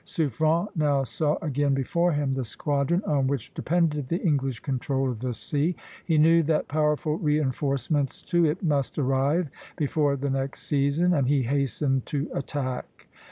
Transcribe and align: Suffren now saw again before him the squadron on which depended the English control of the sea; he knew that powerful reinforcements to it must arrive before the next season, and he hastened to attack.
Suffren 0.03 0.67
now 0.75 1.03
saw 1.03 1.37
again 1.43 1.75
before 1.75 2.13
him 2.13 2.33
the 2.33 2.43
squadron 2.43 3.03
on 3.05 3.27
which 3.27 3.53
depended 3.53 4.07
the 4.07 4.19
English 4.19 4.61
control 4.61 5.11
of 5.11 5.19
the 5.19 5.31
sea; 5.31 5.75
he 6.03 6.17
knew 6.17 6.41
that 6.41 6.67
powerful 6.67 7.19
reinforcements 7.19 8.23
to 8.23 8.43
it 8.43 8.63
must 8.63 8.97
arrive 8.97 9.51
before 9.77 10.15
the 10.15 10.31
next 10.31 10.63
season, 10.63 11.13
and 11.13 11.27
he 11.27 11.43
hastened 11.43 12.07
to 12.07 12.27
attack. 12.33 13.09